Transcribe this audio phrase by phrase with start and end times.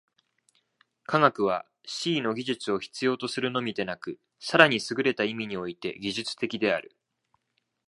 [1.05, 6.95] 科学は思惟の技術を必要とするのみでなく、更にすぐれた意味において技術的である。